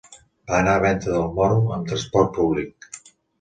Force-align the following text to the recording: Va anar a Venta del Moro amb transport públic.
Va 0.51 0.53
anar 0.61 0.71
a 0.77 0.81
Venta 0.85 1.11
del 1.17 1.27
Moro 1.35 1.59
amb 1.77 1.93
transport 1.93 2.33
públic. 2.39 2.89